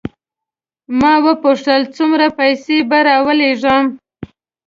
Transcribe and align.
ما 0.99 1.13
وپوښتل 1.25 1.81
څومره 1.95 2.25
پیسې 2.39 2.77
به 2.89 2.97
راولېږم. 3.07 3.83